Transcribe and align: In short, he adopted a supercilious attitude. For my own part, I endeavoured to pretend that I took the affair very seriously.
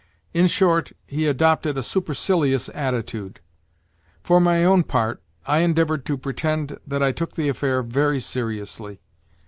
In 0.33 0.47
short, 0.47 0.93
he 1.05 1.27
adopted 1.27 1.77
a 1.77 1.83
supercilious 1.83 2.69
attitude. 2.73 3.39
For 4.23 4.39
my 4.41 4.65
own 4.65 4.81
part, 4.81 5.21
I 5.45 5.59
endeavoured 5.59 6.05
to 6.07 6.17
pretend 6.17 6.79
that 6.87 7.03
I 7.03 7.11
took 7.11 7.35
the 7.35 7.49
affair 7.49 7.83
very 7.83 8.19
seriously. 8.19 8.99